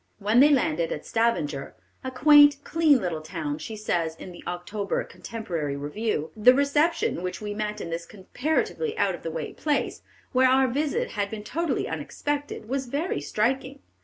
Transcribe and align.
When 0.17 0.39
they 0.39 0.49
landed 0.49 0.91
at 0.91 1.05
Stavanger, 1.05 1.75
a 2.03 2.09
quaint, 2.09 2.57
clean 2.63 2.99
little 2.99 3.21
town, 3.21 3.59
she 3.59 3.75
says, 3.75 4.15
in 4.15 4.31
the 4.31 4.43
October 4.47 5.03
Contemporary 5.03 5.75
Review: 5.75 6.31
"The 6.35 6.55
reception 6.55 7.21
which 7.21 7.39
we 7.39 7.53
met 7.53 7.79
in 7.79 7.91
this 7.91 8.07
comparatively 8.07 8.97
out 8.97 9.13
of 9.13 9.21
the 9.21 9.29
way 9.29 9.53
place, 9.53 10.01
where 10.31 10.49
our 10.49 10.67
visit 10.67 11.09
had 11.11 11.29
been 11.29 11.43
totally 11.43 11.87
unexpected, 11.87 12.67
was 12.67 12.87
very 12.87 13.21
striking. 13.21 13.83